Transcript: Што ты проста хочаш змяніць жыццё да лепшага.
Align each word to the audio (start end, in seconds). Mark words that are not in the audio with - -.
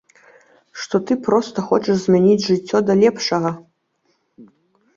Што 0.85 0.95
ты 1.09 1.17
проста 1.27 1.65
хочаш 1.67 1.95
змяніць 2.07 2.47
жыццё 2.49 2.77
да 2.89 2.93
лепшага. 3.05 3.55